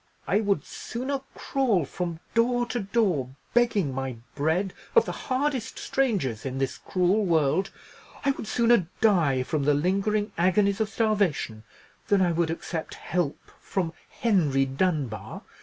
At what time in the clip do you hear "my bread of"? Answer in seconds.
3.93-5.05